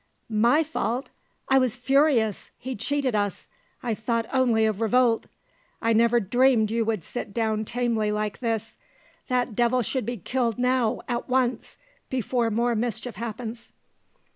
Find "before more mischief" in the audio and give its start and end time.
12.09-13.17